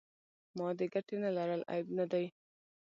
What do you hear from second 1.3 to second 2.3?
لرل عیب نه دی.